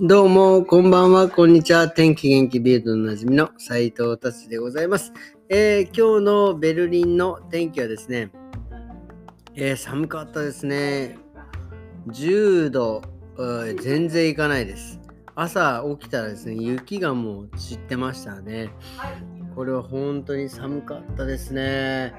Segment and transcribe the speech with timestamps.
[0.00, 1.88] どうも、こんばんは、こんにちは。
[1.88, 5.12] 天気元気ビルドのなじみの斉藤達でございます、
[5.48, 8.32] えー、今日のベルリンの天気はですね、
[9.54, 11.16] えー、寒かったですね。
[12.08, 13.02] 10度、
[13.80, 15.00] 全然いかないです。
[15.36, 18.70] 朝起きたらですね、雪がもう散ってましたね。
[19.54, 22.12] これは本当に寒かったですね。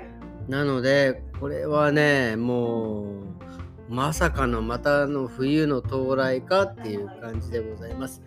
[0.48, 8.22] なので、これはね、もう、まさかのまたの冬の到来かっていう感じでございます。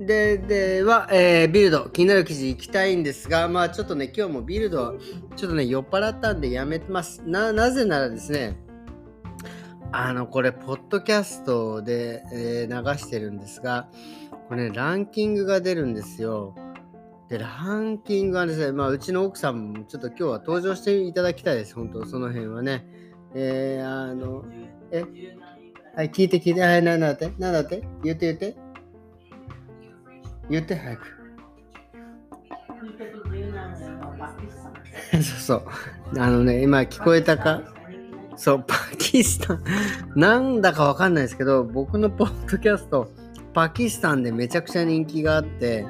[0.00, 4.98] で、では、えー、ビルド、気になる記事行きたいんですが、まあちょっとね、今日もビルド、
[5.36, 7.22] ちょっとね、酔っ払ったんでやめてます。
[7.24, 8.58] な、なぜならですね、
[9.92, 13.88] あの、これ、ポッドキャストで、えー、流してるんですが、
[14.48, 16.54] これね、ランキングが出るんですよ。
[17.28, 17.46] で、ラ
[17.78, 21.74] ンキングはですね、まあ、うちの奥さんもちょっと今日は登場していただきたいです。
[21.74, 22.86] 本当、その辺はね。
[23.34, 24.44] えー、あの、
[24.90, 25.04] え、
[25.94, 28.56] はい、聞いて聞いて、はい、なんだって、なんだって、言って言って。
[30.48, 31.02] 言って、早く。
[35.12, 35.62] そうそう。
[36.18, 37.62] あのね、今聞こえたか？
[38.36, 39.64] そう、パキスタン。
[40.14, 43.10] なんだかわかんないですけど、僕のポッドキャスト、
[43.54, 45.86] パキスタンでめちゃくちゃ人気があって、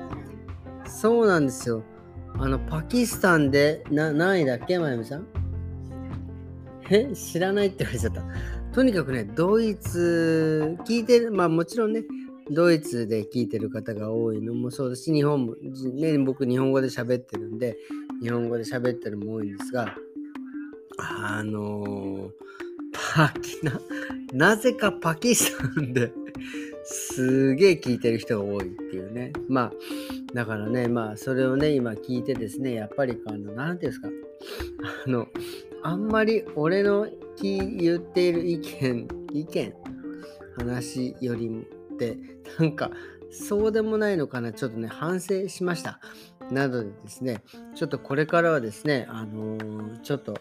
[0.87, 1.83] そうなんですよ。
[2.39, 5.27] あの、パキスタンで、な、何位だっけ、まゆみさん？
[6.91, 8.23] え知らないって言われちゃった。
[8.73, 12.05] とにかくね、ドイツ、聞いてる、まあもちろんね、
[12.51, 15.55] ドイツで聞いてる方が多いのもそうだし、日本も、
[15.95, 17.77] ね、僕日本語で喋ってるんで、
[18.23, 19.95] 日本語で喋ってるのも多いんですが、
[20.99, 22.31] あのー、
[22.93, 23.81] パキな、
[24.33, 26.13] なぜかパキスタンで
[26.85, 29.33] すげえ聞いてる人が多いっていうね。
[29.49, 29.73] まあ、
[30.35, 34.09] だからね、まあ、それをね、今聞いてですね、やっぱり、あの、なんていうんですか、
[35.07, 35.27] あの、
[35.87, 37.07] あんまり俺の
[37.41, 39.73] 言っている意見、意見、
[40.59, 41.65] 話よりもっ
[41.97, 42.19] て、
[42.59, 42.91] なんか、
[43.31, 46.01] そうでもないのかな、ちょっとね、反省しました。
[46.51, 47.41] などでですね、
[47.77, 50.35] ちょっとこれからはですね、あのー、ちょっと、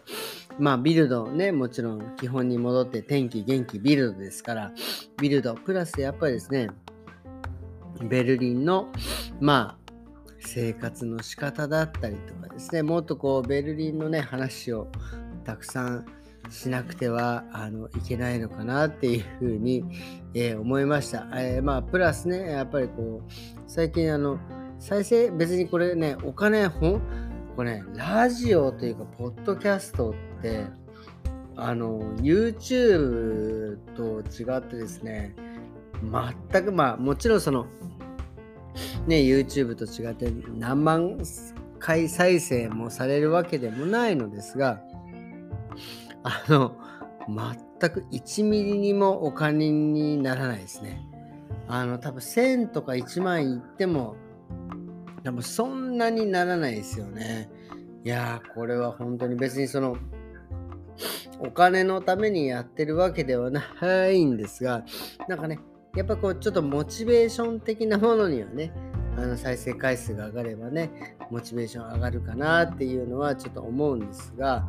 [0.58, 4.72] まあ、ビルドね、もちろん基本に戻って天気、元気、ビルドですから、
[5.22, 6.72] ビルド、プラスやっぱりですね、
[8.02, 8.88] ベルリンの、
[9.40, 9.86] まあ、
[10.40, 14.88] 生活の仕方だったりとかですね、もっとこう、ベルリンのね、話を
[15.46, 16.06] たくさん
[16.50, 19.84] しなくてはあのいけないのかなっていうふうに、
[20.34, 21.28] えー、思いました。
[21.36, 23.32] えー、まあ、プラスね、やっぱりこう、
[23.68, 24.40] 最近あの、
[24.80, 27.02] 再生、別にこれね、お金、ほん、
[27.56, 30.66] これね、ラジオというか、ポッドキャストって、
[31.56, 35.36] あの、YouTube と違ってですね、
[36.52, 37.66] 全く、まあ、もちろんその、
[39.08, 41.18] ね、YouTube と違って何万
[41.80, 44.82] 回再生もされるわけでもないのですが、
[46.26, 46.76] あの、
[47.80, 51.06] 全く1ミリにもお金にならないですね。
[51.68, 54.16] あの、多分1000とか1万いっても、
[55.24, 57.50] 多分そんなにならないですよね。
[58.04, 59.98] いやー、これは本当に別にその、
[61.40, 64.84] お金のためにやってるわけではないんですが、
[65.28, 65.60] なんかね、
[65.96, 68.72] やっぱこう、ちょっとモチベーション的なものにはね、
[69.18, 74.68] あの再生回数が上がればね、モチベーション上がるかなっていうのはちょっと思うんですが、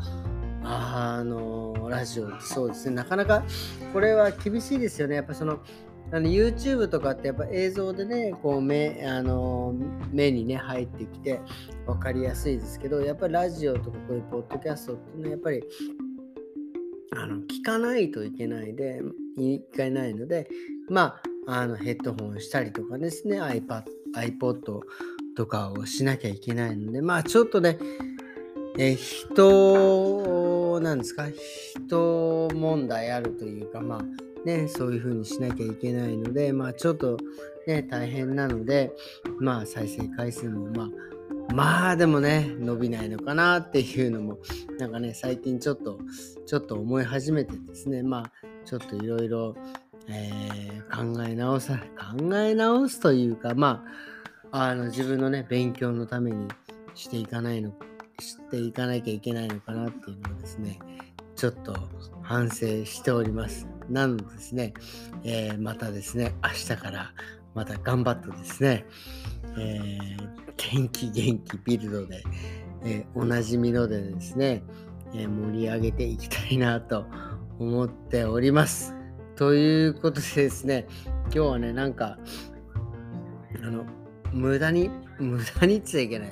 [0.69, 2.97] あのラジオってそうですね。
[2.97, 3.45] なかなか
[3.93, 5.15] これは厳しいですよね。
[5.17, 5.61] やっぱその
[6.13, 9.75] あの YouTube とかってやっぱ映像でねこう目あの
[10.13, 11.41] 目にね入ってきて
[11.87, 15.63] 分かりやすいですけどやっぱりラジオとかこういうポッドキャストっていうのはやっぱり
[17.13, 19.03] あの聞かないといけないで
[19.37, 20.49] いけないので
[20.89, 23.85] まああのヘッドホンしたりとかですね iPad
[24.17, 24.81] iPod
[25.37, 27.79] とかをしなきゃいけないのでまあちょっとね
[28.79, 31.27] え人なんですか？
[31.87, 37.17] 人問題あるというかまあねそういう風にしなきゃいけないのでまあちょっと
[37.67, 38.93] ね大変なので
[39.41, 40.89] まあ再生回数もまあ
[41.55, 44.39] まあでもね伸びないのかなっていうのも
[44.79, 45.99] なんかね最近ちょっと
[46.45, 48.03] ちょっと思い始めてですね。
[48.03, 48.33] まあ
[48.65, 49.55] ちょっといろいろ
[50.93, 51.81] 考え直さ
[52.19, 53.85] 考え直すというかま
[54.51, 56.49] ああの自分のね勉強のために
[56.95, 57.73] していかないの
[58.21, 60.79] していかなきゃいけないのかなっていうのをですね、
[61.35, 61.75] ちょっと
[62.23, 63.67] 反省しております。
[63.91, 64.75] なのでですね、
[65.25, 67.13] えー、またですね、明日から
[67.55, 68.87] また頑張ってですね、
[69.59, 70.27] えー、
[70.57, 72.23] 元気元気ビルドで、
[72.85, 74.63] えー、おなじみのでですね、
[75.15, 77.07] え盛り上げていきたいなと
[77.59, 78.95] 思っております。
[79.37, 80.87] ということでですね、
[81.25, 82.19] 今日はね、なんか、
[83.63, 83.85] あの、
[84.33, 86.31] 無駄に、無駄にっちゃいけない。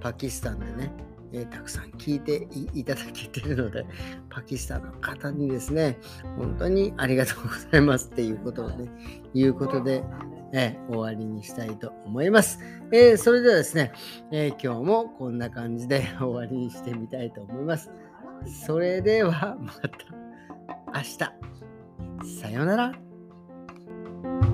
[0.00, 0.92] パキスタンでね、
[1.34, 3.84] え、たくさん聞いていただけているので、
[4.30, 5.98] パキスタンの方にですね、
[6.38, 8.88] 本当にありがとうございますっていうことをね、
[9.34, 10.04] いうことで、
[10.52, 12.60] え、終わりにしたいと思います。
[12.92, 13.92] えー、それではですね、
[14.30, 17.90] え今日もこんな感じで 終わりにしてみたいと思います。
[18.66, 19.90] それではまた
[20.94, 21.18] 明日。
[22.40, 24.53] さようなら。